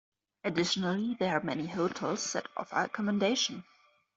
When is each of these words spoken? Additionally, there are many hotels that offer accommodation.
Additionally, 0.43 1.15
there 1.19 1.37
are 1.37 1.43
many 1.43 1.67
hotels 1.67 2.33
that 2.33 2.47
offer 2.57 2.75
accommodation. 2.77 3.63